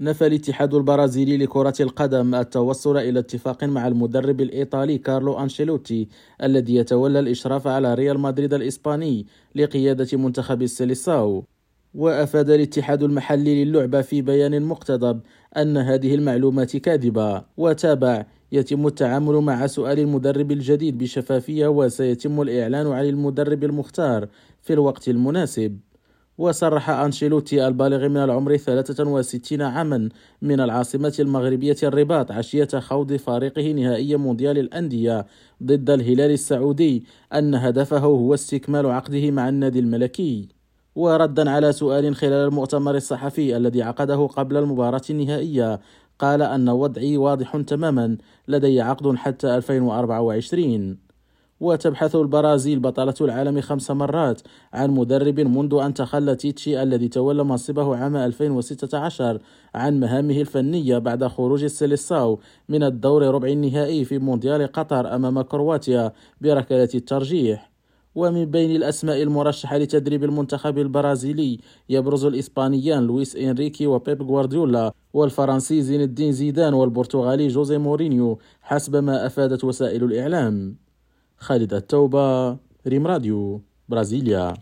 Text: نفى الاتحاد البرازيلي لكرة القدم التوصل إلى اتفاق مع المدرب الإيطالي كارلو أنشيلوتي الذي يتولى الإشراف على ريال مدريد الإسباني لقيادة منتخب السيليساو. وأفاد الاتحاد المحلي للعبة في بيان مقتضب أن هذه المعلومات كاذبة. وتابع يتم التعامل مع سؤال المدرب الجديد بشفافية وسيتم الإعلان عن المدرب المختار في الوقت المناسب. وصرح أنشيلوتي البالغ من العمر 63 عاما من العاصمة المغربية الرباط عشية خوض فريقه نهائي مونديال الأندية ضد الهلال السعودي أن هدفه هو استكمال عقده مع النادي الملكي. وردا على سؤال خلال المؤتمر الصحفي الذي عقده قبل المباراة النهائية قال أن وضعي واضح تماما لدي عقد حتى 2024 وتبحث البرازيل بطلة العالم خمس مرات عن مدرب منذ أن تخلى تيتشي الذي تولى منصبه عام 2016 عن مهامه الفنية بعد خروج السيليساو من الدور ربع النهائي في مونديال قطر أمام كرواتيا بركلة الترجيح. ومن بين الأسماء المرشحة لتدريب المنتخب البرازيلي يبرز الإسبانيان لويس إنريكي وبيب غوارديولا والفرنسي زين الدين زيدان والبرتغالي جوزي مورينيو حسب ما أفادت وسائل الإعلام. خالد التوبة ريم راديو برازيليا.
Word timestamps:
نفى 0.00 0.26
الاتحاد 0.26 0.74
البرازيلي 0.74 1.36
لكرة 1.36 1.74
القدم 1.80 2.34
التوصل 2.34 2.96
إلى 2.96 3.18
اتفاق 3.18 3.64
مع 3.64 3.88
المدرب 3.88 4.40
الإيطالي 4.40 4.98
كارلو 4.98 5.38
أنشيلوتي 5.42 6.08
الذي 6.42 6.74
يتولى 6.74 7.18
الإشراف 7.18 7.66
على 7.66 7.94
ريال 7.94 8.20
مدريد 8.20 8.54
الإسباني 8.54 9.26
لقيادة 9.54 10.18
منتخب 10.18 10.62
السيليساو. 10.62 11.44
وأفاد 11.94 12.50
الاتحاد 12.50 13.02
المحلي 13.02 13.64
للعبة 13.64 14.00
في 14.02 14.22
بيان 14.22 14.62
مقتضب 14.62 15.20
أن 15.56 15.76
هذه 15.76 16.14
المعلومات 16.14 16.76
كاذبة. 16.76 17.44
وتابع 17.56 18.26
يتم 18.52 18.86
التعامل 18.86 19.34
مع 19.34 19.66
سؤال 19.66 19.98
المدرب 19.98 20.52
الجديد 20.52 20.98
بشفافية 20.98 21.66
وسيتم 21.66 22.42
الإعلان 22.42 22.86
عن 22.86 23.04
المدرب 23.04 23.64
المختار 23.64 24.28
في 24.62 24.72
الوقت 24.72 25.08
المناسب. 25.08 25.78
وصرح 26.38 26.90
أنشيلوتي 26.90 27.66
البالغ 27.66 28.08
من 28.08 28.16
العمر 28.16 28.56
63 28.56 29.62
عاما 29.62 30.08
من 30.42 30.60
العاصمة 30.60 31.14
المغربية 31.20 31.76
الرباط 31.82 32.32
عشية 32.32 32.68
خوض 32.78 33.16
فريقه 33.16 33.72
نهائي 33.72 34.16
مونديال 34.16 34.58
الأندية 34.58 35.26
ضد 35.62 35.90
الهلال 35.90 36.30
السعودي 36.30 37.04
أن 37.34 37.54
هدفه 37.54 37.98
هو 37.98 38.34
استكمال 38.34 38.86
عقده 38.86 39.30
مع 39.30 39.48
النادي 39.48 39.78
الملكي. 39.78 40.48
وردا 40.94 41.50
على 41.50 41.72
سؤال 41.72 42.16
خلال 42.16 42.48
المؤتمر 42.48 42.96
الصحفي 42.96 43.56
الذي 43.56 43.82
عقده 43.82 44.26
قبل 44.26 44.56
المباراة 44.56 45.02
النهائية 45.10 45.80
قال 46.18 46.42
أن 46.42 46.68
وضعي 46.68 47.16
واضح 47.16 47.56
تماما 47.56 48.16
لدي 48.48 48.80
عقد 48.80 49.16
حتى 49.16 49.56
2024 49.56 51.07
وتبحث 51.60 52.16
البرازيل 52.16 52.80
بطلة 52.80 53.14
العالم 53.20 53.60
خمس 53.60 53.90
مرات 53.90 54.40
عن 54.72 54.90
مدرب 54.90 55.40
منذ 55.40 55.74
أن 55.74 55.94
تخلى 55.94 56.36
تيتشي 56.36 56.82
الذي 56.82 57.08
تولى 57.08 57.44
منصبه 57.44 57.96
عام 57.96 58.16
2016 58.16 59.38
عن 59.74 60.00
مهامه 60.00 60.40
الفنية 60.40 60.98
بعد 60.98 61.24
خروج 61.26 61.64
السيليساو 61.64 62.40
من 62.68 62.82
الدور 62.82 63.22
ربع 63.22 63.48
النهائي 63.48 64.04
في 64.04 64.18
مونديال 64.18 64.72
قطر 64.72 65.14
أمام 65.14 65.40
كرواتيا 65.42 66.12
بركلة 66.40 66.88
الترجيح. 66.94 67.70
ومن 68.14 68.44
بين 68.44 68.76
الأسماء 68.76 69.22
المرشحة 69.22 69.78
لتدريب 69.78 70.24
المنتخب 70.24 70.78
البرازيلي 70.78 71.58
يبرز 71.88 72.24
الإسبانيان 72.24 73.06
لويس 73.06 73.36
إنريكي 73.36 73.86
وبيب 73.86 74.22
غوارديولا 74.22 74.92
والفرنسي 75.12 75.82
زين 75.82 76.00
الدين 76.00 76.32
زيدان 76.32 76.74
والبرتغالي 76.74 77.48
جوزي 77.48 77.78
مورينيو 77.78 78.38
حسب 78.62 78.96
ما 78.96 79.26
أفادت 79.26 79.64
وسائل 79.64 80.04
الإعلام. 80.04 80.87
خالد 81.38 81.74
التوبة 81.74 82.56
ريم 82.86 83.06
راديو 83.06 83.60
برازيليا. 83.88 84.54